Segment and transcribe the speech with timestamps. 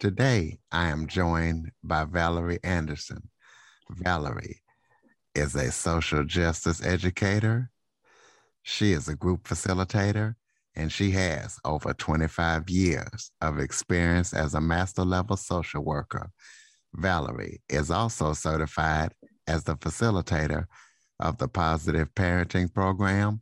[0.00, 3.30] Today, I am joined by Valerie Anderson.
[3.90, 4.62] Valerie
[5.34, 7.72] is a social justice educator.
[8.62, 10.36] She is a group facilitator,
[10.76, 16.30] and she has over 25 years of experience as a master level social worker.
[16.94, 19.14] Valerie is also certified
[19.48, 20.66] as the facilitator
[21.18, 23.40] of the Positive Parenting Program,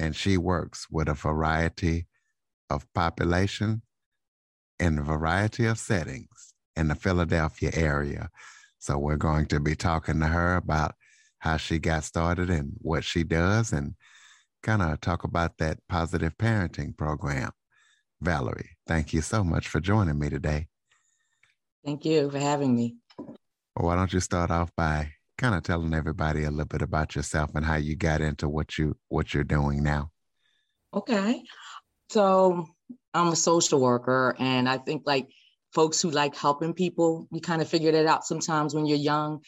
[0.00, 2.08] and she works with a variety
[2.68, 3.82] of population
[4.78, 8.28] in a variety of settings in the Philadelphia area.
[8.78, 10.94] So we're going to be talking to her about
[11.38, 13.94] how she got started and what she does and
[14.62, 17.50] kind of talk about that positive parenting program.
[18.20, 20.66] Valerie, thank you so much for joining me today.
[21.84, 22.96] Thank you for having me.
[23.18, 27.14] Well, why don't you start off by kind of telling everybody a little bit about
[27.14, 30.10] yourself and how you got into what you what you're doing now?
[30.94, 31.42] Okay.
[32.08, 32.68] So
[33.14, 35.28] I'm a social worker, and I think like
[35.72, 39.40] folks who like helping people, you kind of figure that out sometimes when you're young,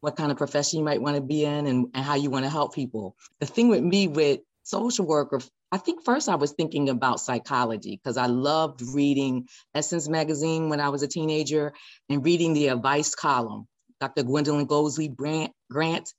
[0.00, 2.44] what kind of profession you might want to be in and, and how you want
[2.44, 3.16] to help people.
[3.40, 5.40] The thing with me with social worker,
[5.72, 10.80] I think first I was thinking about psychology because I loved reading Essence magazine when
[10.80, 11.72] I was a teenager
[12.08, 13.66] and reading the advice column.
[14.00, 14.22] Dr.
[14.22, 15.14] Gwendolyn Goldsby
[15.70, 16.14] Grant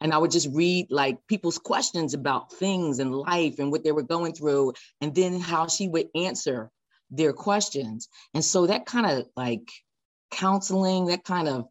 [0.00, 3.92] and I would just read like people's questions about things and life and what they
[3.92, 6.70] were going through, and then how she would answer
[7.10, 8.08] their questions.
[8.34, 9.68] And so that kind of like
[10.30, 11.66] counseling, that kind of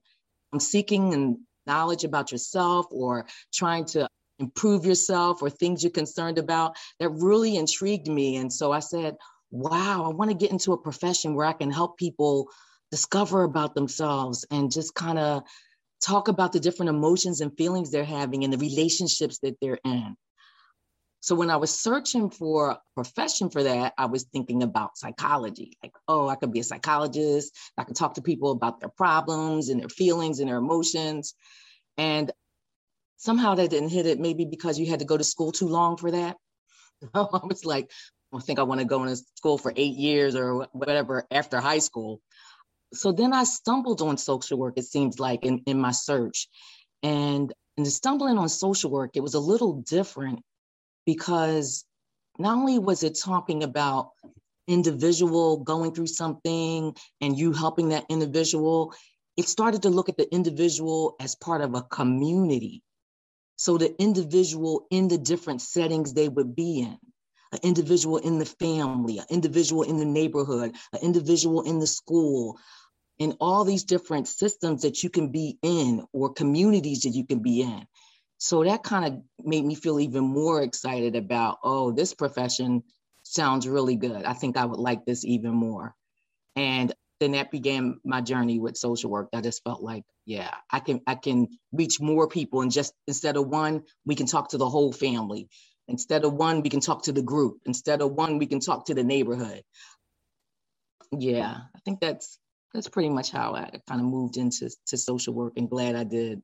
[0.54, 4.08] um, seeking and knowledge about yourself or trying to
[4.40, 8.38] improve yourself or things you're concerned about, that really intrigued me.
[8.38, 9.16] And so I said,
[9.52, 12.50] wow, I want to get into a profession where I can help people
[12.92, 15.44] discover about themselves and just kind of
[16.02, 20.16] talk about the different emotions and feelings they're having and the relationships that they're in.
[21.22, 25.78] So when I was searching for a profession for that, I was thinking about psychology.
[25.84, 27.54] Like, oh, I could be a psychologist.
[27.78, 31.36] I could talk to people about their problems and their feelings and their emotions.
[31.98, 32.32] And
[33.18, 35.98] somehow that didn't hit it, maybe because you had to go to school too long
[35.98, 36.38] for that.
[37.14, 37.92] I was like,
[38.34, 41.80] I think I want to go into school for eight years or whatever after high
[41.80, 42.22] school
[42.94, 46.48] so then I stumbled on social work, it seems like, in, in my search.
[47.04, 50.42] And in the stumbling on social work, it was a little different
[51.06, 51.86] because
[52.38, 54.12] not only was it talking about
[54.68, 58.94] individual going through something and you helping that individual,
[59.38, 62.84] it started to look at the individual as part of a community.
[63.56, 66.98] So the individual in the different settings they would be in
[67.52, 72.58] an individual in the family, an individual in the neighborhood, an individual in the school,
[73.18, 77.40] in all these different systems that you can be in or communities that you can
[77.40, 77.86] be in.
[78.38, 82.84] So that kind of made me feel even more excited about, oh, this profession
[83.24, 84.24] sounds really good.
[84.24, 85.94] I think I would like this even more.
[86.56, 89.30] And then that began my journey with social work.
[89.34, 93.36] I just felt like, yeah, I can I can reach more people and just instead
[93.36, 95.50] of one, we can talk to the whole family.
[95.90, 97.58] Instead of one, we can talk to the group.
[97.66, 99.64] Instead of one, we can talk to the neighborhood.
[101.12, 102.38] Yeah, I think that's
[102.74, 106.04] that's pretty much how I kind of moved into to social work and glad I
[106.04, 106.42] did.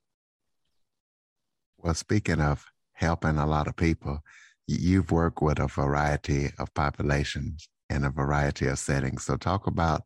[1.77, 4.21] Well, speaking of helping a lot of people,
[4.67, 9.25] you've worked with a variety of populations in a variety of settings.
[9.25, 10.01] So talk about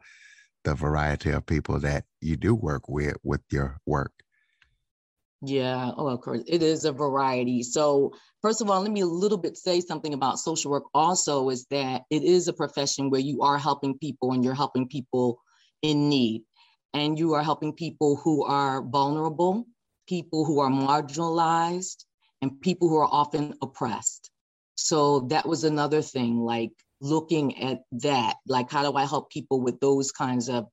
[0.65, 4.11] the variety of people that you do work with with your work.
[5.41, 7.63] Yeah, oh, of course, it is a variety.
[7.63, 8.11] So,
[8.41, 10.83] first of all, let me a little bit say something about social work.
[10.93, 14.87] Also, is that it is a profession where you are helping people and you're helping
[14.87, 15.39] people
[15.81, 16.43] in need.
[16.93, 19.65] And you are helping people who are vulnerable,
[20.07, 22.03] people who are marginalized,
[22.41, 24.31] and people who are often oppressed.
[24.75, 29.61] So that was another thing, like looking at that, like how do I help people
[29.61, 30.65] with those kinds of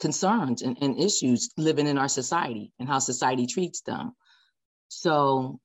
[0.00, 4.12] concerns and, and issues living in our society and how society treats them.
[4.88, 5.60] So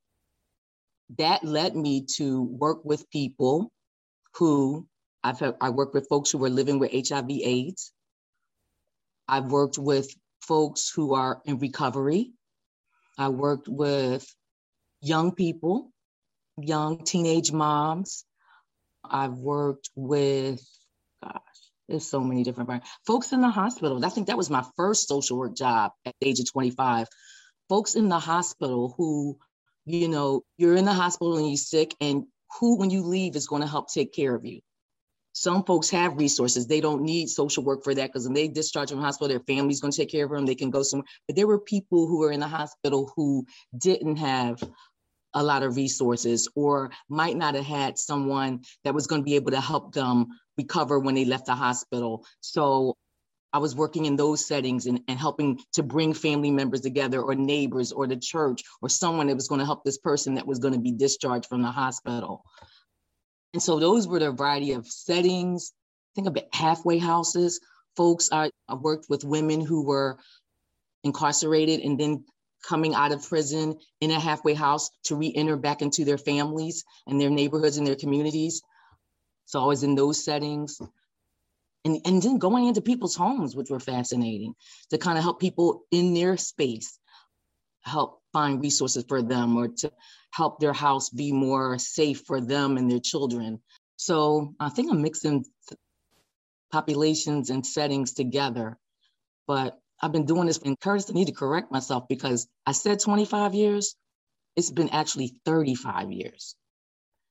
[1.18, 3.72] that led me to work with people
[4.36, 4.88] who
[5.24, 7.92] I've I work with folks who are living with HIV AIDS.
[9.28, 12.34] I've worked with folks who are in recovery.
[13.18, 14.26] I worked with
[15.02, 15.92] young people,
[16.58, 18.26] young teenage moms.
[19.04, 20.62] I've worked with,
[21.88, 24.04] there's so many different folks in the hospital.
[24.04, 27.08] I think that was my first social work job at the age of 25.
[27.70, 29.38] Folks in the hospital who,
[29.86, 32.26] you know, you're in the hospital and you're sick, and
[32.60, 34.62] who, when you leave, is going to help take care of you.
[35.34, 36.66] Some folks have resources.
[36.66, 39.42] They don't need social work for that because when they discharge from the hospital, their
[39.42, 40.46] family's going to take care of them.
[40.46, 41.08] They can go somewhere.
[41.28, 43.46] But there were people who were in the hospital who
[43.78, 44.64] didn't have
[45.36, 49.36] a lot of resources or might not have had someone that was going to be
[49.36, 50.28] able to help them
[50.58, 52.26] recover when they left the hospital.
[52.40, 52.96] So
[53.54, 57.36] I was working in those settings and, and helping to bring family members together or
[57.36, 60.60] neighbors or the church or someone that was going to help this person that was
[60.60, 62.44] going to be discharged from the hospital.
[63.54, 65.72] And so those were the variety of settings.
[66.16, 67.60] Think about halfway houses.
[67.96, 70.18] Folks, I, I worked with women who were
[71.06, 72.26] incarcerated and then
[72.68, 77.20] coming out of prison in a halfway house to re-enter back into their families and
[77.20, 78.62] their neighborhoods and their communities.
[79.46, 80.82] So I was in those settings.
[81.84, 84.56] And, and then going into people's homes, which were fascinating,
[84.90, 86.98] to kind of help people in their space,
[87.82, 89.92] help find resources for them or to
[90.32, 93.62] help their house be more safe for them and their children.
[93.98, 95.46] So I think I'm mixing
[96.72, 98.78] populations and settings together.
[99.48, 103.00] But I've been doing this, and Curtis, I need to correct myself because I said
[103.00, 103.96] 25 years.
[104.56, 106.56] It's been actually 35 years.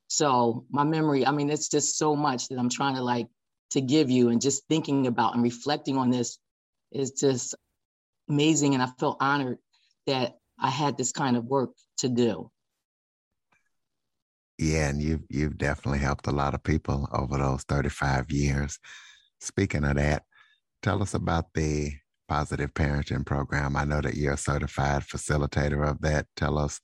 [0.09, 3.29] So my memory, I mean, it's just so much that I'm trying to like
[3.71, 6.39] to give you and just thinking about and reflecting on this
[6.93, 7.55] is just
[8.29, 8.75] amazing.
[8.75, 9.59] And I feel honored
[10.07, 12.51] that I had this kind of work to do.
[14.59, 18.79] Yeah, and you've you've definitely helped a lot of people over those 35 years.
[19.41, 20.23] Speaking of that,
[20.83, 21.93] tell us about the
[22.29, 23.77] positive parenting program.
[23.77, 26.27] I know that you're a certified facilitator of that.
[26.37, 26.81] Tell us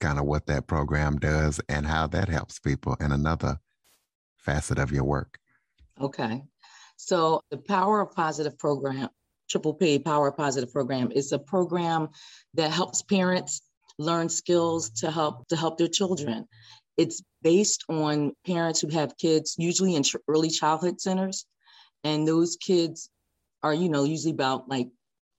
[0.00, 3.58] kind of what that program does and how that helps people in another
[4.36, 5.38] facet of your work.
[6.00, 6.42] Okay.
[6.96, 9.08] So the Power of Positive program,
[9.48, 12.08] Triple P Power of Positive program is a program
[12.54, 13.62] that helps parents
[13.98, 16.46] learn skills to help to help their children.
[16.96, 21.46] It's based on parents who have kids usually in early childhood centers
[22.04, 23.10] and those kids
[23.64, 24.88] are you know usually about like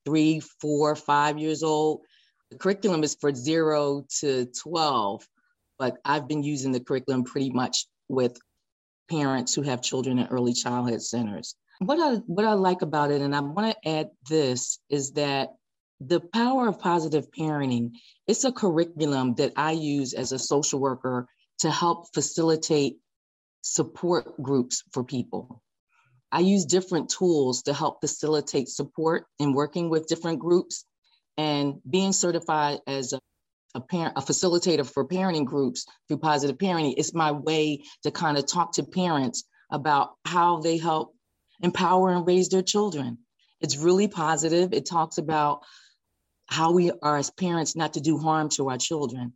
[0.06, 2.02] three, four, five years old
[2.52, 5.28] the curriculum is for zero to 12,
[5.80, 8.38] but I've been using the curriculum pretty much with
[9.10, 11.56] parents who have children in early childhood centers.
[11.80, 15.50] What I, what I like about it, and I want to add this, is that
[16.00, 17.92] the power of positive parenting,
[18.28, 21.28] it's a curriculum that I use as a social worker
[21.60, 22.98] to help facilitate
[23.62, 25.62] support groups for people.
[26.32, 30.86] I use different tools to help facilitate support in working with different groups
[31.38, 33.20] and being certified as a,
[33.76, 38.38] a parent, a facilitator for parenting groups through positive parenting is my way to kind
[38.38, 41.16] of talk to parents about how they help
[41.62, 43.18] empower and raise their children.
[43.62, 44.74] It's really positive.
[44.74, 45.64] It talks about
[46.48, 49.34] how we are as parents not to do harm to our children.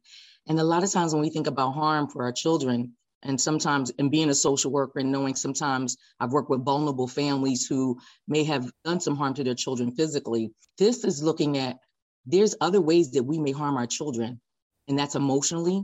[0.48, 3.92] And a lot of times when we think about harm for our children, and sometimes
[4.00, 8.44] and being a social worker and knowing sometimes I've worked with vulnerable families who may
[8.46, 10.52] have done some harm to their children physically.
[10.78, 11.78] This is looking at
[12.26, 14.40] there's other ways that we may harm our children,
[14.88, 15.84] and that's emotionally,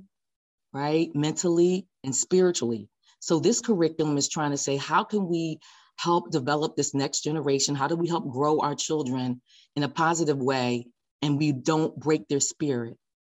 [0.73, 1.09] right?
[1.15, 2.87] Mentally and spiritually.
[3.19, 5.59] So this curriculum is trying to say, how can we
[5.97, 7.73] help develop this next generation?
[7.75, 9.41] How do we help grow our children
[9.75, 10.87] in a positive way
[11.21, 12.97] and we don't break their spirit,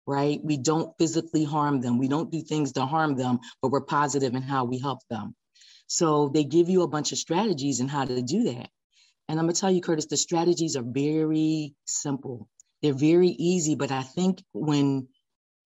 [0.08, 0.40] right?
[0.44, 1.98] We don't physically harm them.
[1.98, 5.36] We don't do things to harm them, but we're positive in how we help them.
[5.88, 8.70] So they give you a bunch of strategies and how to do that.
[9.28, 12.48] And I'm gonna tell you, Curtis, the strategies are very simple
[12.86, 15.08] they're very easy, but I think when,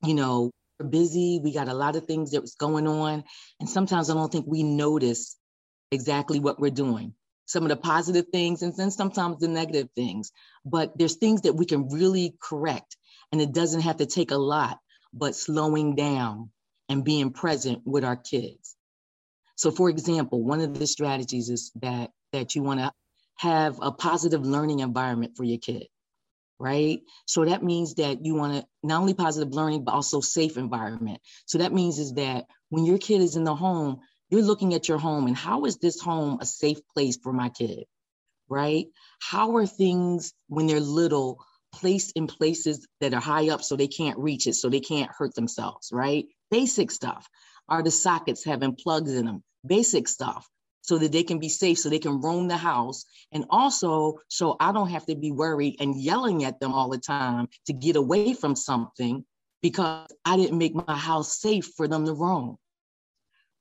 [0.05, 3.25] you know, we're busy, we got a lot of things that's going on,
[3.59, 5.35] and sometimes I don't think we notice
[5.91, 7.13] exactly what we're doing.
[7.45, 10.31] Some of the positive things and then sometimes the negative things.
[10.63, 12.95] But there's things that we can really correct,
[13.31, 14.79] and it doesn't have to take a lot,
[15.13, 16.51] but slowing down
[16.87, 18.75] and being present with our kids.
[19.55, 22.91] So for example, one of the strategies is that that you want to
[23.35, 25.87] have a positive learning environment for your kid
[26.59, 26.99] right?
[27.25, 31.21] So that means that you want to not only positive learning, but also safe environment.
[31.45, 34.87] So that means is that when your kid is in the home, you're looking at
[34.87, 37.85] your home and how is this home a safe place for my kid,
[38.49, 38.87] right?
[39.21, 43.87] How are things when they're little placed in places that are high up so they
[43.87, 46.25] can't reach it, so they can't hurt themselves, right?
[46.51, 47.29] Basic stuff.
[47.67, 49.43] Are the sockets having plugs in them?
[49.65, 50.47] Basic stuff
[50.81, 53.05] so that they can be safe, so they can roam the house.
[53.31, 56.97] And also, so I don't have to be worried and yelling at them all the
[56.97, 59.23] time to get away from something
[59.61, 62.57] because I didn't make my house safe for them to roam.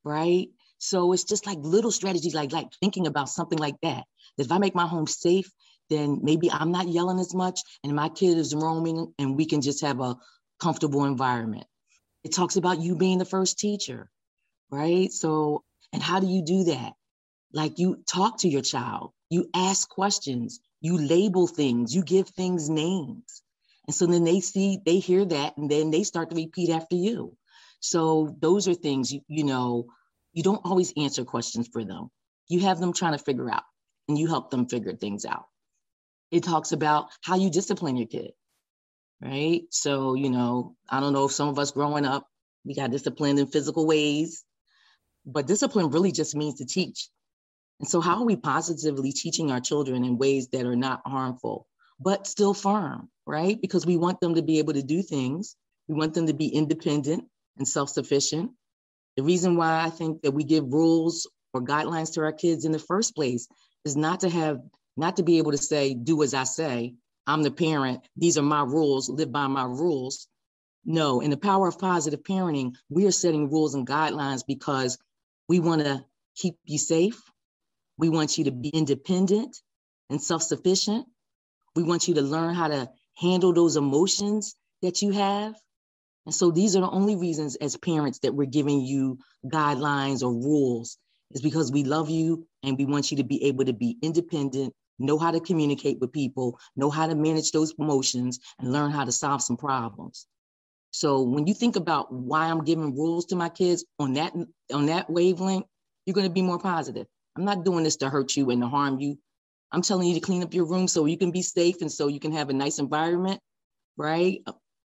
[0.05, 0.49] Right?
[0.79, 4.05] So it's just like little strategies, like like thinking about something like that.
[4.37, 5.53] That if I make my home safe,
[5.91, 9.63] then maybe I'm not yelling as much, and my kid is roaming, and we can
[9.63, 10.17] just have a
[10.61, 11.67] comfortable environment.
[12.25, 14.11] It talks about you being the first teacher,
[14.71, 15.13] right?
[15.13, 16.95] So, and how do you do that?
[17.53, 22.71] Like you talk to your child, you ask questions, you label things, you give things
[22.71, 23.43] names.
[23.87, 26.97] And so then they see, they hear that, and then they start to repeat after
[26.97, 27.37] you.
[27.81, 29.87] So those are things, you, you know,
[30.35, 32.11] you don't always answer questions for them.
[32.49, 33.65] You have them trying to figure out,
[34.09, 35.48] and you help them figure things out.
[36.31, 38.33] It talks about how you discipline your kid,
[39.21, 39.63] right?
[39.71, 42.27] So, you know, I don't know if some of us growing up,
[42.65, 44.45] we got disciplined in physical ways,
[45.25, 47.09] but discipline really just means to teach.
[47.81, 51.67] And so, how are we positively teaching our children in ways that are not harmful,
[52.01, 53.61] but still firm, right?
[53.61, 55.57] Because we want them to be able to do things,
[55.89, 57.25] we want them to be independent
[57.57, 58.51] and self sufficient.
[59.17, 62.73] The reason why I think that we give rules or guidelines to our kids in
[62.73, 63.49] the first place
[63.85, 64.61] is not to have,
[64.99, 66.95] not to be able to say, do as I say.
[67.27, 70.29] I'm the parent, these are my rules, live by my rules.
[70.85, 74.99] No, in the power of positive parenting, we are setting rules and guidelines because
[75.49, 76.05] we want to
[76.37, 77.21] keep you safe,
[77.99, 79.61] we want you to be independent
[80.09, 81.07] and self sufficient.
[81.77, 85.55] We want you to learn how to handle those emotions that you have.
[86.27, 90.33] And so these are the only reasons as parents that we're giving you guidelines or
[90.33, 90.99] rules
[91.33, 94.75] is because we love you and we want you to be able to be independent,
[94.99, 99.05] know how to communicate with people, know how to manage those emotions and learn how
[99.05, 100.27] to solve some problems.
[100.91, 104.33] So when you think about why I'm giving rules to my kids on that
[104.73, 105.67] on that wavelength,
[106.07, 107.07] you're going to be more positive.
[107.37, 109.19] I'm not doing this to hurt you and to harm you.
[109.71, 112.09] I'm telling you to clean up your room so you can be safe and so
[112.09, 113.41] you can have a nice environment,
[113.99, 114.41] right?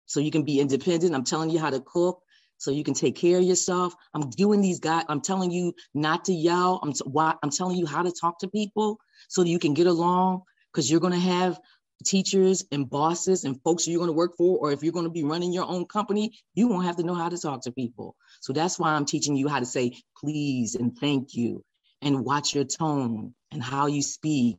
[0.07, 1.13] So you can be independent.
[1.13, 2.22] I'm telling you how to cook
[2.63, 3.93] so you can take care of yourself.
[4.13, 5.03] I'm doing these guys.
[5.09, 6.79] I'm telling you not to yell.
[6.81, 9.73] I'm t- why I'm telling you how to talk to people so that you can
[9.73, 11.59] get along because you're to have
[12.05, 15.11] teachers and bosses and folks you're going to work for, or if you're going to
[15.11, 18.15] be running your own company, you won't have to know how to talk to people.
[18.41, 21.63] So that's why I'm teaching you how to say please and thank you
[22.01, 24.57] and watch your tone and how you speak.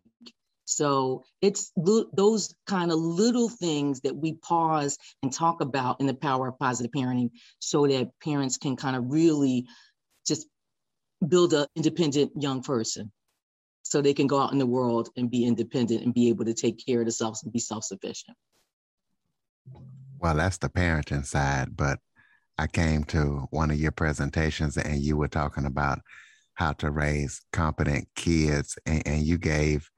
[0.66, 6.14] So it's those kind of little things that we pause and talk about in the
[6.14, 9.66] power of positive parenting so that parents can kind of really
[10.26, 10.46] just
[11.26, 13.12] build an independent young person
[13.82, 16.54] so they can go out in the world and be independent and be able to
[16.54, 18.36] take care of themselves and be self-sufficient.
[20.18, 21.98] Well, that's the parenting side, but
[22.56, 26.00] I came to one of your presentations and you were talking about
[26.54, 29.90] how to raise competent kids, and, and you gave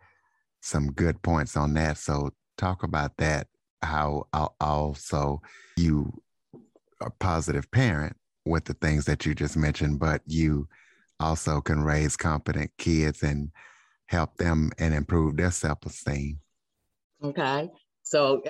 [0.66, 1.96] some good points on that.
[1.98, 3.48] So talk about that.
[3.82, 4.26] How
[4.60, 5.40] also
[5.76, 6.12] you
[7.00, 10.68] a positive parent with the things that you just mentioned, but you
[11.20, 13.50] also can raise competent kids and
[14.08, 16.38] help them and improve their self-esteem.
[17.22, 17.68] Okay.
[18.02, 18.42] So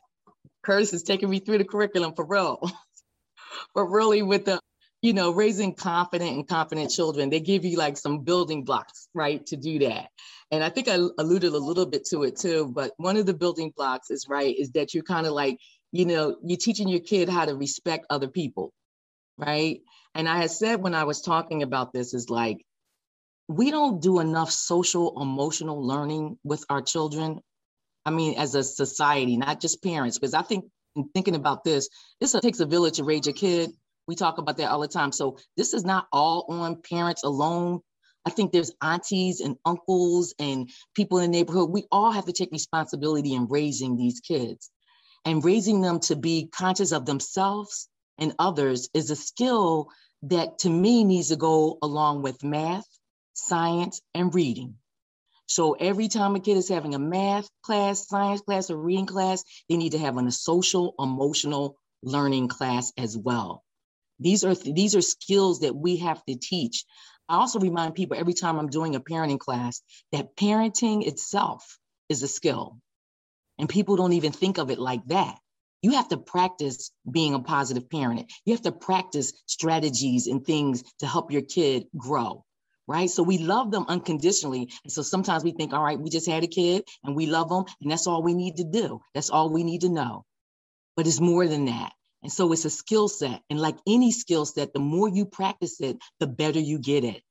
[0.64, 2.60] Curtis is taking me through the curriculum for real.
[3.74, 4.60] but really with the
[5.06, 9.46] you know, raising confident and confident children, they give you like some building blocks, right,
[9.46, 10.08] to do that.
[10.50, 13.32] And I think I alluded a little bit to it too, but one of the
[13.32, 15.60] building blocks is right, is that you're kind of like,
[15.92, 18.72] you know, you're teaching your kid how to respect other people,
[19.38, 19.80] right?
[20.16, 22.66] And I had said when I was talking about this is like,
[23.46, 27.38] we don't do enough social emotional learning with our children.
[28.04, 30.64] I mean, as a society, not just parents, because I think
[30.96, 31.88] in thinking about this,
[32.20, 33.70] this takes a village to raise a kid
[34.06, 35.12] we talk about that all the time.
[35.12, 37.80] So this is not all on parents alone.
[38.24, 41.70] I think there's aunties and uncles and people in the neighborhood.
[41.70, 44.70] We all have to take responsibility in raising these kids.
[45.24, 49.88] And raising them to be conscious of themselves and others is a skill
[50.22, 52.86] that to me needs to go along with math,
[53.34, 54.76] science, and reading.
[55.46, 59.44] So every time a kid is having a math class, science class, or reading class,
[59.68, 63.64] they need to have a social, emotional learning class as well.
[64.20, 66.84] These are these are skills that we have to teach.
[67.28, 69.82] I also remind people every time I'm doing a parenting class
[70.12, 72.78] that parenting itself is a skill.
[73.58, 75.38] And people don't even think of it like that.
[75.82, 78.32] You have to practice being a positive parent.
[78.44, 82.44] You have to practice strategies and things to help your kid grow,
[82.86, 83.08] right?
[83.08, 84.70] So we love them unconditionally.
[84.84, 87.48] And so sometimes we think, all right, we just had a kid and we love
[87.48, 89.00] them, and that's all we need to do.
[89.14, 90.24] That's all we need to know.
[90.96, 91.92] But it's more than that.
[92.26, 93.40] And so it's a skill set.
[93.50, 97.22] And like any skill set, the more you practice it, the better you get it.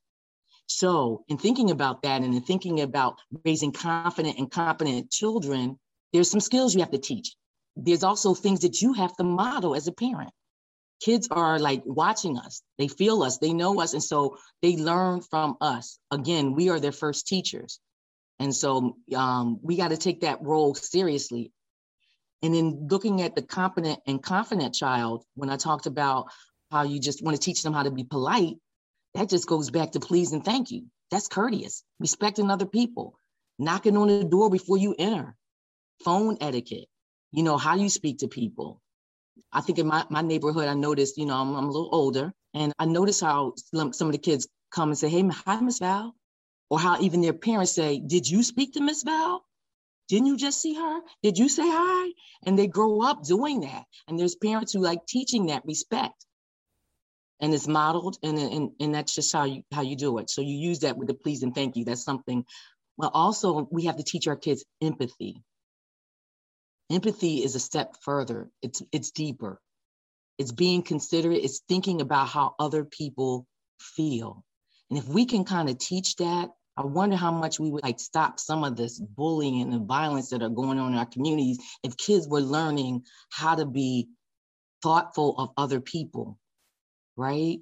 [0.68, 5.78] So, in thinking about that and in thinking about raising confident and competent children,
[6.14, 7.36] there's some skills you have to teach.
[7.76, 10.32] There's also things that you have to model as a parent.
[11.02, 15.22] kids are like watching us they feel us they know us and so they learn
[15.22, 17.80] from us again we are their first teachers
[18.40, 21.52] and so um, we got to take that role seriously
[22.42, 26.28] and then looking at the competent and confident child when i talked about
[26.72, 28.56] how you just want to teach them how to be polite
[29.16, 30.86] that just goes back to please and thank you.
[31.10, 31.84] That's courteous.
[32.00, 33.18] Respecting other people.
[33.58, 35.36] Knocking on the door before you enter.
[36.04, 36.88] Phone etiquette.
[37.32, 38.82] You know how you speak to people.
[39.54, 42.34] I think in my, my neighborhood, I noticed, you know, I'm, I'm a little older,
[42.54, 45.80] and I noticed how some, some of the kids come and say, Hey, hi, Miss
[45.80, 46.14] Val.
[46.70, 49.46] Or how even their parents say, Did you speak to Miss Val?
[50.08, 51.00] Didn't you just see her?
[51.24, 52.12] Did you say hi?
[52.46, 53.86] And they grow up doing that.
[54.08, 56.26] And there's parents who like teaching that respect.
[57.42, 60.30] And it's modeled, and, and, and that's just how you how you do it.
[60.30, 61.84] So you use that with the please and thank you.
[61.84, 62.46] That's something.
[62.98, 65.44] Well, also we have to teach our kids empathy
[66.92, 68.50] Empathy is a step further.
[68.62, 69.60] It's it's deeper.
[70.38, 71.44] It's being considerate.
[71.44, 73.48] It's thinking about how other people
[73.80, 74.44] feel.
[74.90, 78.00] And if we can kind of teach that, I wonder how much we would like
[78.00, 81.58] stop some of this bullying and the violence that are going on in our communities
[81.84, 84.10] if kids were learning how to be
[84.84, 86.38] thoughtful of other people,
[87.16, 87.60] right?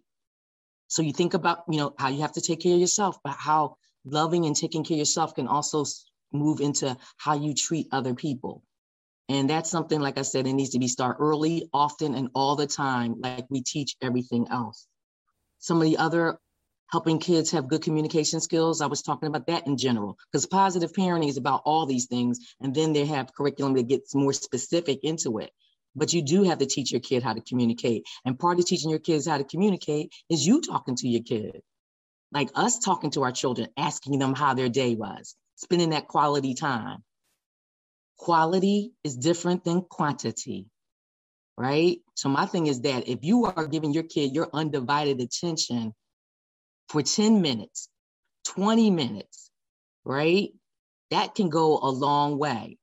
[0.88, 3.36] So you think about, you know, how you have to take care of yourself, but
[3.38, 5.86] how loving and taking care of yourself can also
[6.32, 8.64] move into how you treat other people.
[9.30, 12.56] And that's something, like I said, it needs to be start early, often, and all
[12.56, 14.86] the time, like we teach everything else.
[15.60, 16.40] Some of the other
[16.94, 20.94] helping kids have good communication skills, I was talking about that in general, because positive
[20.94, 22.40] parenting is about all these things.
[22.62, 25.50] And then they have curriculum that gets more specific into it.
[25.96, 28.06] But you do have to teach your kid how to communicate.
[28.26, 31.64] And part of teaching your kids how to communicate is you talking to your kid.
[32.32, 36.54] Like us talking to our children, asking them how their day was, spending that quality
[36.54, 37.04] time
[38.20, 40.68] quality is different than quantity,
[41.58, 41.98] right?
[42.14, 45.94] So my thing is that if you are giving your kid your undivided attention
[46.90, 47.90] for 10 minutes,
[48.46, 49.50] 20 minutes,
[50.06, 50.50] right?
[51.12, 52.78] That can go a long way.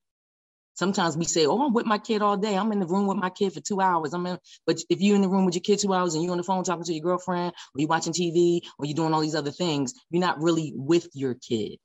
[0.75, 2.57] Sometimes we say, "Oh, I'm with my kid all day.
[2.57, 5.15] I'm in the room with my kid for two hours." I'm in, but if you're
[5.15, 6.93] in the room with your kid two hours and you're on the phone talking to
[6.93, 10.41] your girlfriend, or you're watching TV, or you're doing all these other things, you're not
[10.41, 11.77] really with your kid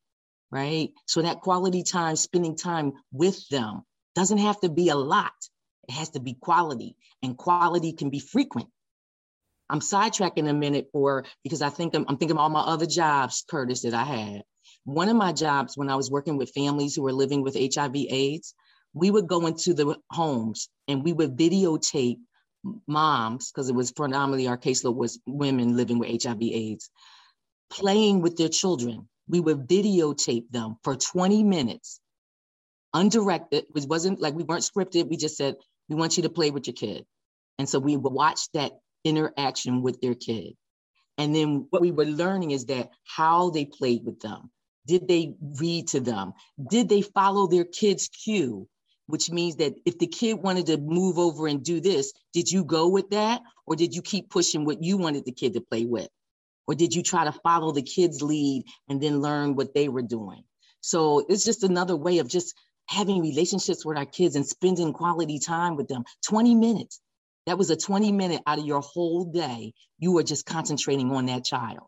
[0.51, 0.91] right?
[1.07, 3.83] So that quality time, spending time with them
[4.15, 5.33] doesn't have to be a lot.
[5.89, 8.69] It has to be quality, and quality can be frequent.
[9.69, 13.45] I'm sidetracking a minute for because I think I'm, I'm thinking all my other jobs,
[13.49, 14.43] Curtis, that I had.
[14.85, 18.55] One of my jobs when I was working with families who were living with HIV/AIDS,
[18.95, 22.19] we would go into the homes and we would videotape
[22.87, 26.91] moms because it was predominantly our caseload was women living with HIV/AIDS,
[27.71, 32.01] playing with their children we would videotape them for 20 minutes,
[32.95, 35.09] undirected, which wasn't like we weren't scripted.
[35.09, 35.57] We just said,
[35.89, 37.05] we want you to play with your kid.
[37.59, 38.73] And so we would watch that
[39.07, 40.55] interaction with their kid.
[41.19, 44.51] And then what we were learning is that how they played with them.
[44.87, 46.35] Did they read to them?
[46.71, 48.69] Did they follow their kid's cue?
[49.07, 52.65] Which means that if the kid wanted to move over and do this, did you
[52.65, 53.41] go with that?
[53.67, 56.09] Or did you keep pushing what you wanted the kid to play with?
[56.67, 60.03] Or did you try to follow the kids' lead and then learn what they were
[60.03, 60.43] doing?
[60.81, 62.55] So it's just another way of just
[62.89, 66.05] having relationships with our kids and spending quality time with them.
[66.27, 67.01] 20 minutes.
[67.47, 69.73] That was a 20 minute out of your whole day.
[69.99, 71.87] You were just concentrating on that child.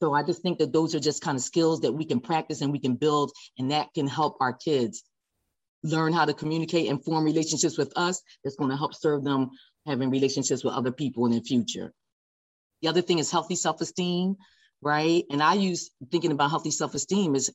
[0.00, 2.60] So I just think that those are just kind of skills that we can practice
[2.60, 5.02] and we can build, and that can help our kids
[5.82, 8.22] learn how to communicate and form relationships with us.
[8.44, 9.50] That's going to help serve them
[9.86, 11.92] having relationships with other people in the future.
[12.82, 14.36] The other thing is healthy self esteem,
[14.82, 15.24] right?
[15.30, 17.52] And I use thinking about healthy self esteem is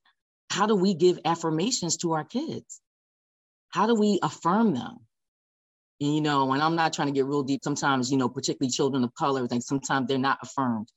[0.50, 2.82] how do we give affirmations to our kids?
[3.70, 4.98] How do we affirm them?
[6.02, 7.62] And, you know, and I'm not trying to get real deep.
[7.64, 10.90] Sometimes, you know, particularly children of color, like sometimes they're not affirmed,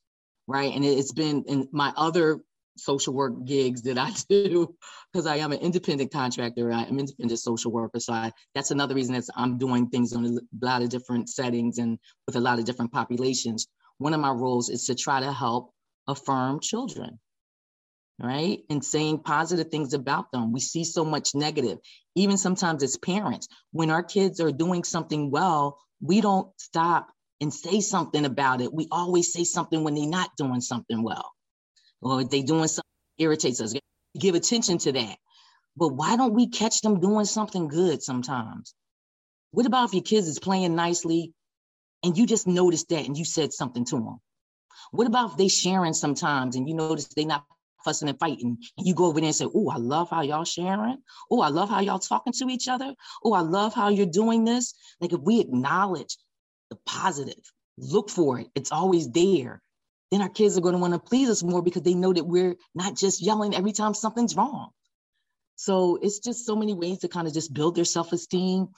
[0.47, 0.75] right?
[0.75, 2.41] And it's been in my other
[2.77, 4.75] social work gigs that I do
[5.13, 6.73] because I am an independent contractor.
[6.73, 8.01] I am independent social worker.
[8.01, 11.79] So I, that's another reason that I'm doing things on a lot of different settings
[11.79, 15.33] and with a lot of different populations one of my roles is to try to
[15.33, 15.73] help
[16.07, 17.19] affirm children,
[18.19, 18.61] right?
[18.71, 20.53] And saying positive things about them.
[20.53, 21.79] We see so much negative,
[22.15, 23.49] even sometimes as parents.
[23.73, 27.09] When our kids are doing something well, we don't stop
[27.41, 28.73] and say something about it.
[28.73, 31.33] We always say something when they're not doing something well,
[32.01, 32.85] or they're doing something
[33.19, 33.75] irritates us.
[34.19, 35.17] Give attention to that.
[35.77, 38.75] But why don't we catch them doing something good sometimes?
[39.51, 41.33] What about if your kids is playing nicely,
[42.05, 44.19] and you just noticed that and you said something to them?
[44.93, 47.45] What about if they sharing sometimes and you notice they not
[47.85, 50.45] fussing and fighting and you go over there and say, oh, I love how y'all
[50.45, 50.99] sharing.
[51.31, 52.95] Oh, I love how y'all talking to each other.
[53.23, 54.75] Oh, I love how you're doing this.
[55.01, 56.17] Like if we acknowledge
[56.71, 57.41] the positive.
[57.77, 58.49] Look for it.
[58.55, 59.61] It's always there.
[60.11, 62.25] Then our kids are going to want to please us more because they know that
[62.25, 64.71] we're not just yelling every time something's wrong.
[65.57, 68.69] So it's just so many ways to kind of just build their self-esteem.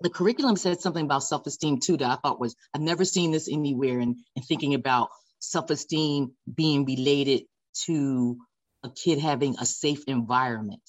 [0.00, 3.48] The curriculum said something about self-esteem too that I thought was, I've never seen this
[3.50, 5.08] anywhere and in thinking about
[5.40, 7.42] self-esteem being related
[7.86, 8.38] to
[8.84, 10.82] a kid having a safe environment.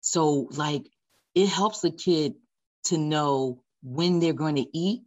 [0.00, 0.86] So like
[1.34, 2.34] it helps the kid
[2.84, 5.02] to know when they're going to eat,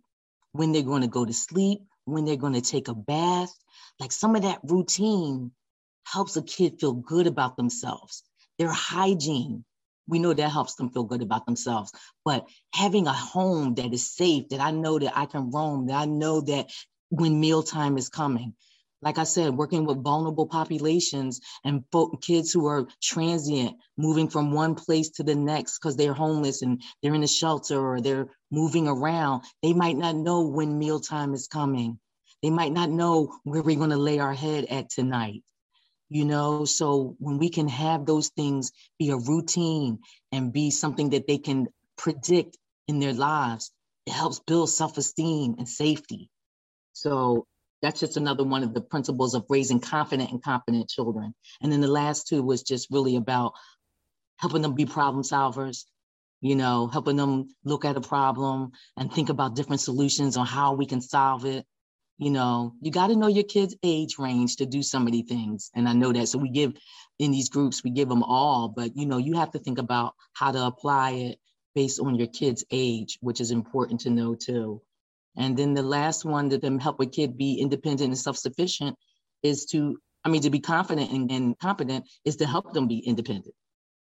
[0.52, 3.54] when they're going to go to sleep, when they're going to take a bath.
[4.00, 5.52] Like some of that routine
[6.04, 8.24] helps a kid feel good about themselves.
[8.58, 9.64] Their hygiene,
[10.08, 11.92] we know that helps them feel good about themselves.
[12.26, 15.96] But having a home that is safe, that I know that I can roam, that
[15.96, 16.72] I know that
[17.10, 18.54] when mealtime is coming,
[19.02, 21.84] like I said, working with vulnerable populations and
[22.22, 26.82] kids who are transient, moving from one place to the next because they're homeless and
[27.02, 29.44] they're in a shelter or they're moving around.
[29.64, 32.00] They might not know when mealtime is coming.
[32.44, 35.44] They might not know where we're going to lay our head at tonight.
[36.10, 40.00] You know, so when we can have those things be a routine
[40.32, 42.58] and be something that they can predict
[42.88, 43.72] in their lives,
[44.08, 46.30] it helps build self esteem and safety.
[46.94, 47.46] So
[47.82, 51.34] that's just another one of the principles of raising confident and competent children.
[51.62, 53.54] And then the last two was just really about
[54.38, 55.86] helping them be problem solvers,
[56.42, 60.74] you know, helping them look at a problem and think about different solutions on how
[60.74, 61.66] we can solve it.
[62.18, 65.28] You know, you got to know your kid's age range to do some of these
[65.28, 65.72] things.
[65.74, 66.28] And I know that.
[66.28, 66.74] So we give
[67.18, 70.16] in these groups, we give them all, but you know, you have to think about
[70.34, 71.40] how to apply it
[71.76, 74.82] based on your kid's age, which is important to know too.
[75.38, 78.98] And then the last one that them help a kid be independent and self-sufficient
[79.44, 83.00] is to, I mean, to be confident and, and competent is to help them be
[83.00, 83.56] independent,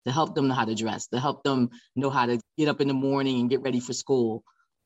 [0.05, 2.81] to help them know how to dress, to help them know how to get up
[2.81, 4.43] in the morning and get ready for school.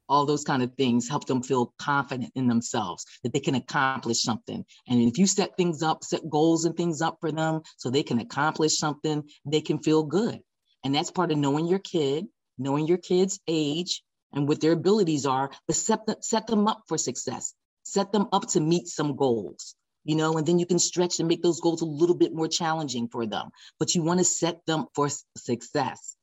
[0.10, 4.22] All those kind of things help them feel confident in themselves that they can accomplish
[4.22, 4.66] something.
[4.90, 8.04] And if you set things up, set goals and things up for them so they
[8.04, 10.42] can accomplish something, they can feel good.
[10.84, 12.26] And that's part of knowing your kid,
[12.58, 16.84] knowing your kid's age, and what their abilities are, but set, them, set them up
[16.88, 17.54] for success.
[17.84, 21.28] Set them up to meet some goals, you know, and then you can stretch and
[21.28, 23.50] make those goals a little bit more challenging for them.
[23.80, 26.16] But you want to set them for success.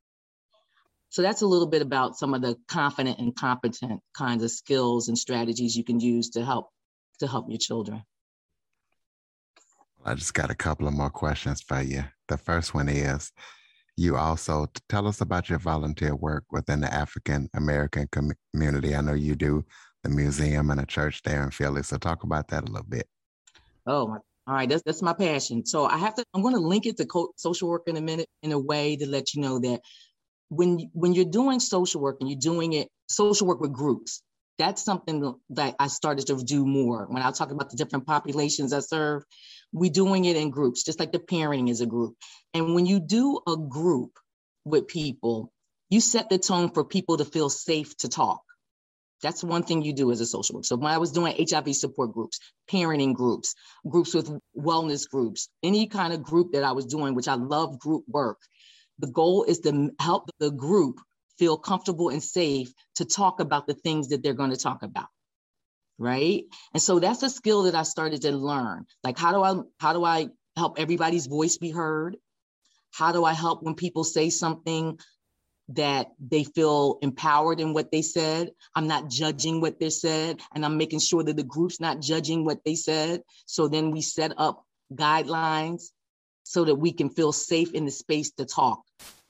[1.11, 5.09] So that's a little bit about some of the confident and competent kinds of skills
[5.09, 6.69] and strategies you can use to help
[7.19, 8.03] to help your children.
[10.05, 12.05] I just got a couple of more questions for you.
[12.29, 13.33] The first one is
[13.99, 18.09] you also tell us about your volunteer work within the African American
[18.53, 18.95] community.
[18.95, 19.65] I know you do
[20.05, 21.83] the museum and a church there in Philly.
[21.83, 23.09] So talk about that a little bit.
[23.89, 24.07] Oh,
[24.47, 24.69] all right.
[24.69, 25.67] That's that's my passion.
[25.67, 26.25] So I have to.
[26.33, 28.95] I'm going to link it to co- social work in a minute in a way
[28.97, 29.81] to let you know that
[30.49, 34.23] when when you're doing social work and you're doing it social work with groups,
[34.59, 38.73] that's something that I started to do more when I talk about the different populations
[38.73, 39.25] I serve
[39.73, 42.17] we're doing it in groups, just like the parenting is a group.
[42.55, 44.19] And when you do a group
[44.65, 45.53] with people,
[45.91, 48.43] you set the tone for people to feel safe to talk.
[49.23, 50.65] That's one thing you do as a social worker.
[50.65, 52.39] So when I was doing HIV support groups,
[52.71, 53.55] parenting groups,
[53.89, 57.81] groups with wellness groups, any kind of group that I was doing, which I love
[57.81, 58.39] group work,
[59.01, 61.01] the goal is to help the group
[61.37, 65.09] feel comfortable and safe to talk about the things that they're going to talk about
[65.99, 66.45] right?
[66.73, 68.87] And so that's a skill that i started to learn.
[69.03, 72.17] Like how do i how do i help everybody's voice be heard?
[72.93, 74.99] How do i help when people say something
[75.71, 78.53] that they feel empowered in what they said?
[78.75, 82.45] I'm not judging what they said and i'm making sure that the group's not judging
[82.45, 83.23] what they said.
[83.47, 85.91] So then we set up guidelines
[86.45, 88.83] so that we can feel safe in the space to talk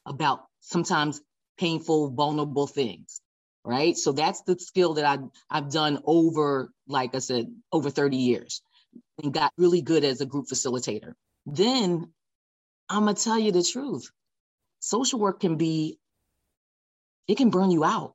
[0.06, 1.20] about sometimes
[1.58, 3.20] painful vulnerable things
[3.68, 3.98] right?
[3.98, 5.18] So that's the skill that I,
[5.50, 8.62] I've done over, like I said, over 30 years
[9.22, 11.12] and got really good as a group facilitator.
[11.44, 12.10] Then
[12.88, 14.10] I'm gonna tell you the truth.
[14.80, 15.98] Social work can be,
[17.28, 18.14] it can burn you out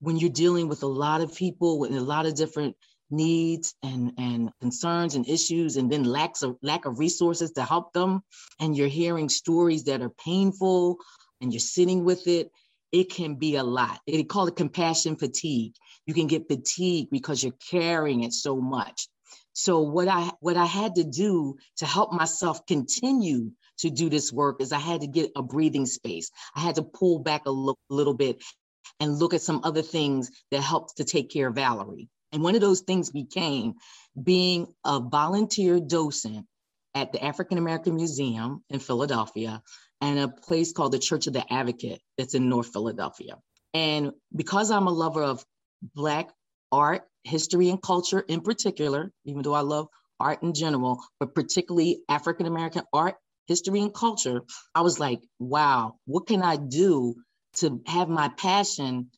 [0.00, 2.74] when you're dealing with a lot of people with a lot of different
[3.10, 7.92] needs and, and concerns and issues, and then lacks of lack of resources to help
[7.92, 8.22] them.
[8.58, 10.96] And you're hearing stories that are painful
[11.42, 12.50] and you're sitting with it
[12.94, 14.00] it can be a lot.
[14.06, 15.74] They call it compassion fatigue.
[16.06, 19.08] You can get fatigued because you're carrying it so much.
[19.52, 24.32] So what I what I had to do to help myself continue to do this
[24.32, 26.30] work is I had to get a breathing space.
[26.54, 28.40] I had to pull back a lo- little bit
[29.00, 32.08] and look at some other things that helped to take care of Valerie.
[32.30, 33.74] And one of those things became
[34.20, 36.46] being a volunteer docent
[36.94, 39.62] at the African American Museum in Philadelphia
[40.00, 43.38] and a place called the Church of the Advocate that's in North Philadelphia.
[43.72, 45.44] And because I'm a lover of
[45.94, 46.30] Black
[46.70, 49.88] art, history, and culture in particular, even though I love
[50.20, 54.42] art in general, but particularly African American art, history, and culture,
[54.74, 57.14] I was like, wow, what can I do
[57.56, 59.10] to have my passion,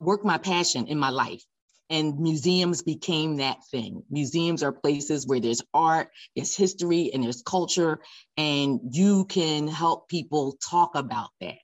[0.00, 1.42] work my passion in my life?
[1.90, 4.02] And museums became that thing.
[4.10, 8.00] Museums are places where there's art, there's history, and there's culture,
[8.36, 11.58] and you can help people talk about that.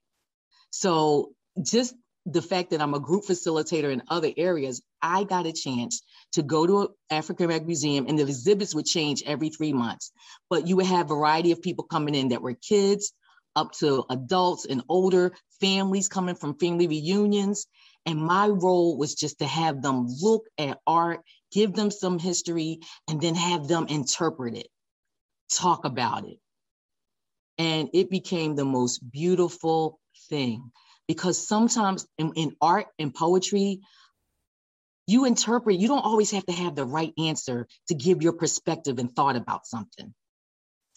[0.71, 1.95] So just
[2.27, 6.03] the fact that I'm a group facilitator in other areas, I got a chance
[6.33, 10.13] to go to an African American museum and the exhibits would change every three months.
[10.49, 13.13] But you would have variety of people coming in that were kids
[13.57, 17.67] up to adults and older families coming from family reunions.
[18.11, 21.21] And my role was just to have them look at art,
[21.53, 24.67] give them some history, and then have them interpret it,
[25.49, 26.39] talk about it.
[27.57, 30.73] And it became the most beautiful thing
[31.07, 33.79] because sometimes in, in art and poetry,
[35.07, 38.99] you interpret, you don't always have to have the right answer to give your perspective
[38.99, 40.13] and thought about something,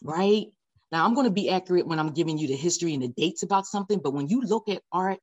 [0.04, 0.47] right?
[0.91, 3.43] Now, I'm going to be accurate when I'm giving you the history and the dates
[3.43, 5.19] about something, but when you look at art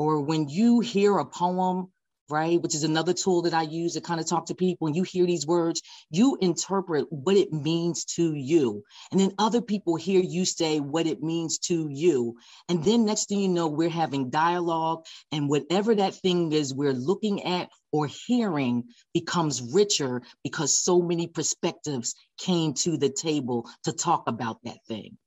[0.00, 1.88] or when you hear a poem
[2.30, 2.62] right?
[2.62, 4.84] Which is another tool that I use to kind of talk to people.
[4.84, 8.84] When you hear these words, you interpret what it means to you.
[9.10, 12.36] And then other people hear you say what it means to you.
[12.68, 16.92] And then next thing you know, we're having dialogue, and whatever that thing is we're
[16.92, 23.92] looking at or hearing becomes richer because so many perspectives came to the table to
[23.92, 25.18] talk about that thing.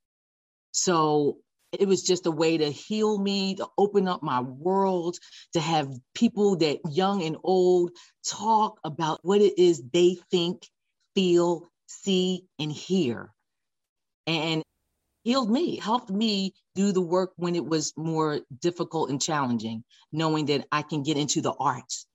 [0.71, 1.39] So
[1.79, 5.17] it was just a way to heal me, to open up my world,
[5.53, 7.91] to have people that young and old
[8.25, 10.67] talk about what it is they think,
[11.15, 13.33] feel, see, and hear.
[14.27, 14.63] And
[15.23, 20.45] healed me, helped me do the work when it was more difficult and challenging, knowing
[20.47, 22.05] that I can get into the arts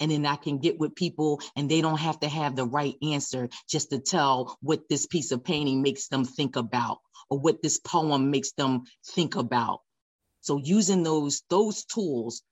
[0.00, 2.96] and then I can get with people and they don't have to have the right
[3.02, 6.98] answer just to tell what this piece of painting makes them think about
[7.30, 9.80] or what this poem makes them think about.
[10.40, 12.42] So using those those tools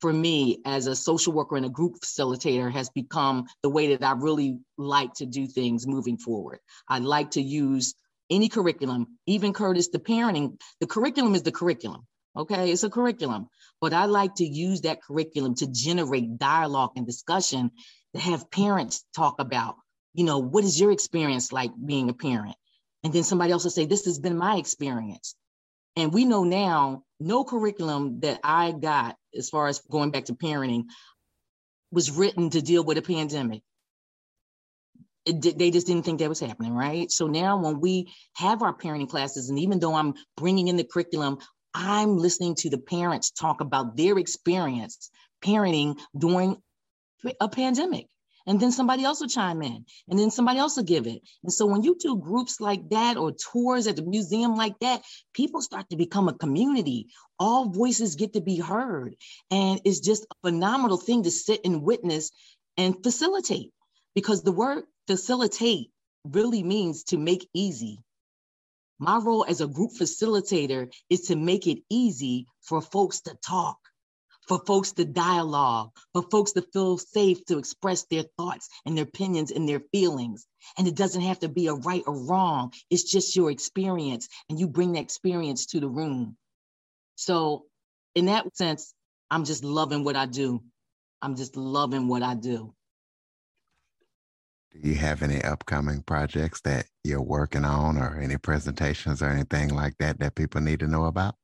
[0.00, 4.06] for me as a social worker and a group facilitator has become the way that
[4.06, 6.60] I really like to do things moving forward.
[6.88, 7.94] I like to use
[8.30, 12.06] any curriculum, even Curtis, the parenting, the curriculum is the curriculum.
[12.38, 13.48] Okay, it's a curriculum,
[13.80, 17.72] but I like to use that curriculum to generate dialogue and discussion
[18.14, 19.74] to have parents talk about,
[20.14, 22.54] you know, what is your experience like being a parent?
[23.02, 25.34] And then somebody else will say, This has been my experience.
[25.96, 30.34] And we know now no curriculum that I got, as far as going back to
[30.34, 30.84] parenting,
[31.90, 33.62] was written to deal with a pandemic.
[35.26, 37.10] It, they just didn't think that was happening, right?
[37.10, 40.84] So now when we have our parenting classes, and even though I'm bringing in the
[40.84, 41.38] curriculum,
[41.74, 45.10] I'm listening to the parents talk about their experience
[45.42, 46.56] parenting during
[47.40, 48.06] a pandemic.
[48.46, 51.20] And then somebody else will chime in and then somebody else will give it.
[51.42, 55.02] And so when you do groups like that or tours at the museum like that
[55.34, 57.08] people start to become a community.
[57.38, 59.16] All voices get to be heard.
[59.50, 62.30] And it's just a phenomenal thing to sit and witness
[62.78, 63.70] and facilitate
[64.14, 65.90] because the word facilitate
[66.24, 68.00] really means to make easy
[68.98, 73.78] my role as a group facilitator is to make it easy for folks to talk
[74.48, 79.04] for folks to dialogue, for folks to feel safe to express their thoughts and their
[79.04, 80.46] opinions and their feelings.
[80.78, 84.58] And it doesn't have to be a right or wrong, it's just your experience, and
[84.58, 86.36] you bring that experience to the room.
[87.16, 87.66] So,
[88.14, 88.94] in that sense,
[89.30, 90.62] I'm just loving what I do.
[91.20, 92.74] I'm just loving what I do.
[94.72, 99.74] Do you have any upcoming projects that you're working on or any presentations or anything
[99.74, 101.34] like that that people need to know about?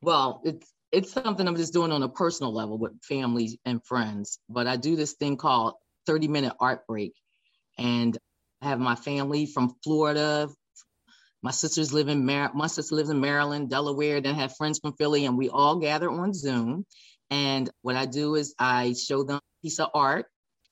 [0.00, 4.38] Well, it's it's something I'm just doing on a personal level with family and friends.
[4.48, 5.74] But I do this thing called
[6.06, 7.14] 30 minute art break.
[7.76, 8.16] And
[8.62, 10.48] I have my family from Florida.
[11.42, 14.78] My sisters live in Mar- my sister lives in Maryland, Delaware, then I have friends
[14.78, 16.86] from Philly, and we all gather on Zoom.
[17.30, 20.26] And what I do is I show them a piece of art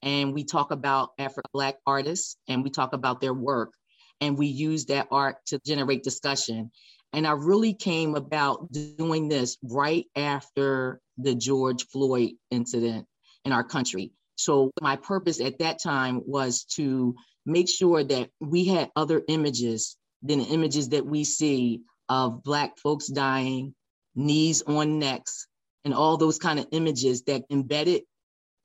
[0.05, 3.73] and we talk about African Black artists and we talk about their work.
[4.21, 6.71] And we use that art to generate discussion.
[7.13, 13.07] And I really came about doing this right after the George Floyd incident
[13.45, 14.13] in our country.
[14.37, 17.15] So my purpose at that time was to
[17.47, 22.79] make sure that we had other images than the images that we see of Black
[22.79, 23.75] folks dying,
[24.15, 25.47] knees on necks,
[25.85, 28.03] and all those kind of images that embedded,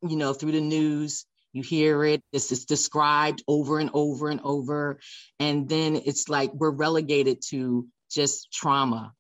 [0.02, 1.26] you know, through the news.
[1.54, 5.00] You hear it, this is described over and over and over.
[5.40, 9.14] And then it's like we're relegated to just trauma.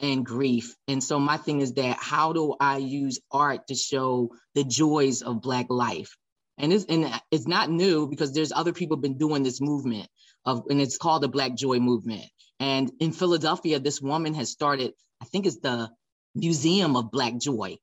[0.00, 0.74] and grief.
[0.88, 5.22] And so my thing is that how do I use art to show the joys
[5.22, 6.16] of Black life?
[6.58, 10.08] And it's and it's not new because there's other people been doing this movement
[10.44, 12.24] of and it's called the Black Joy movement.
[12.58, 15.90] And in Philadelphia, this woman has started, I think it's the
[16.34, 17.78] Museum of Black Joy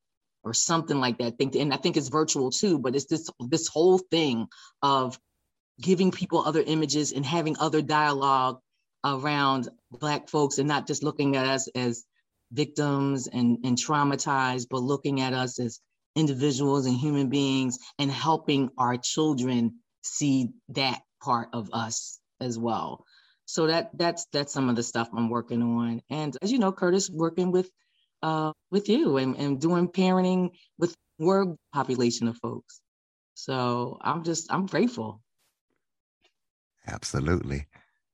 [0.48, 1.38] or something like that.
[1.38, 4.48] Think And I think it's virtual too, but it's this this whole thing
[4.82, 5.20] of
[5.80, 8.60] giving people other images and having other dialogue
[9.04, 12.04] around Black folks and not just looking at us as
[12.52, 15.80] victims and, and traumatized, but looking at us as
[16.16, 23.06] individuals and human beings and helping our children see that part of us as well.
[23.46, 26.02] So that that's that's some of the stuff I'm working on.
[26.10, 27.70] And as you know, Curtis working with
[28.22, 32.82] uh, with you and, and doing parenting with more population of folks.
[33.34, 35.22] So I'm just I'm grateful.
[36.88, 37.68] Absolutely.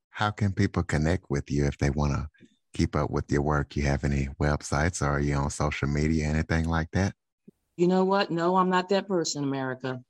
[0.10, 2.28] How can people connect with you if they want to
[2.74, 3.76] keep up with your work?
[3.76, 7.14] You have any websites or are you on social media, anything like that?
[7.78, 8.30] You know what?
[8.30, 10.02] No, I'm not that person, America.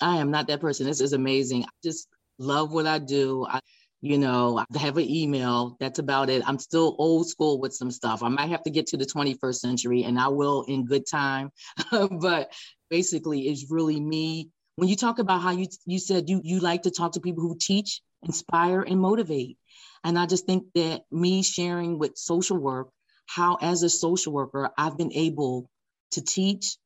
[0.00, 0.86] I am not that person.
[0.86, 1.64] This is amazing.
[1.64, 2.08] I just
[2.38, 3.46] love what I do.
[3.48, 3.60] I,
[4.00, 5.76] you know, I have an email.
[5.80, 6.42] That's about it.
[6.46, 8.22] I'm still old school with some stuff.
[8.22, 11.50] I might have to get to the 21st century and I will in good time.
[11.90, 12.52] but
[12.90, 14.50] basically, it's really me.
[14.76, 17.42] When you talk about how you you said you you like to talk to people
[17.42, 19.56] who teach, inspire, and motivate.
[20.04, 22.90] And I just think that me sharing with social work,
[23.26, 25.70] how as a social worker, I've been able
[26.12, 26.76] to teach,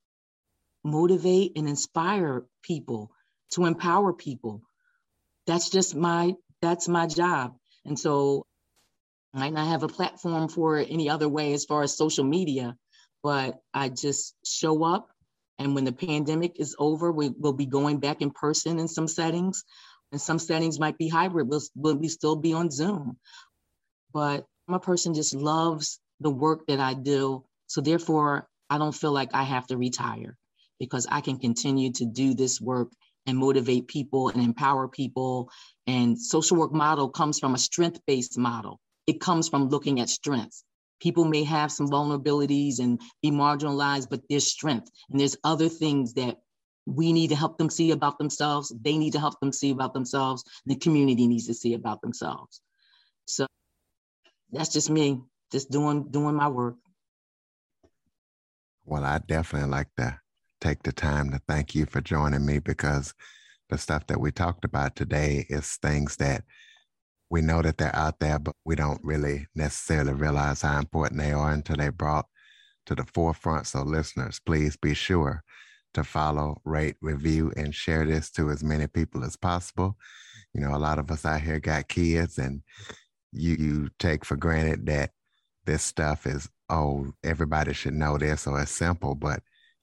[0.84, 3.10] motivate, and inspire people,
[3.52, 4.62] to empower people.
[5.46, 7.54] That's just my that's my job.
[7.84, 8.46] And so
[9.34, 12.76] I might not have a platform for any other way as far as social media,
[13.22, 15.08] but I just show up.
[15.58, 19.06] And when the pandemic is over, we will be going back in person in some
[19.06, 19.62] settings,
[20.10, 21.48] and some settings might be hybrid.
[21.48, 23.18] We'll, will we still be on Zoom.
[24.12, 27.44] But a person just loves the work that I do.
[27.66, 30.36] So therefore, I don't feel like I have to retire
[30.78, 32.90] because I can continue to do this work
[33.26, 35.50] and motivate people and empower people.
[35.90, 38.78] And social work model comes from a strength-based model.
[39.08, 40.62] It comes from looking at strengths.
[41.00, 44.88] People may have some vulnerabilities and be marginalized, but there's strength.
[45.10, 46.36] And there's other things that
[46.86, 48.72] we need to help them see about themselves.
[48.80, 50.44] They need to help them see about themselves.
[50.64, 52.60] The community needs to see about themselves.
[53.26, 53.48] So
[54.52, 56.76] that's just me, just doing doing my work.
[58.84, 60.20] Well, I definitely like to
[60.60, 63.12] take the time to thank you for joining me because
[63.70, 66.44] the stuff that we talked about today is things that
[67.30, 71.32] we know that they're out there, but we don't really necessarily realize how important they
[71.32, 72.26] are until they're brought
[72.86, 73.68] to the forefront.
[73.68, 75.42] So, listeners, please be sure
[75.94, 79.96] to follow, rate, review, and share this to as many people as possible.
[80.52, 82.62] You know, a lot of us out here got kids, and
[83.32, 85.10] you, you take for granted that
[85.66, 89.40] this stuff is, oh, everybody should know this or it's simple, but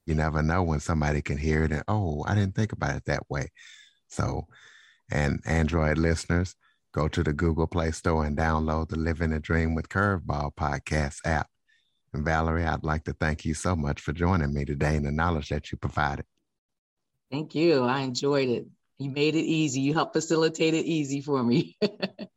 [0.08, 3.06] you never know when somebody can hear it and, oh, I didn't think about it
[3.06, 3.52] that way.
[4.08, 4.48] So,
[5.12, 6.56] and Android listeners,
[6.94, 11.18] go to the Google Play Store and download the Living a Dream with Curveball podcast
[11.26, 11.48] app.
[12.14, 15.12] And Valerie, I'd like to thank you so much for joining me today and the
[15.12, 16.26] knowledge that you provided.
[17.30, 17.84] Thank you.
[17.84, 18.68] I enjoyed it.
[18.98, 19.82] You made it easy.
[19.82, 21.78] You helped facilitate it easy for me.